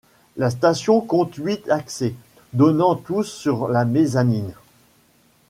[0.35, 2.15] La station compte huit accès,
[2.53, 4.55] donnant tous sur la mezzanine.